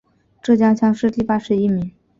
[0.41, 1.91] 浙江乡试第八十一名。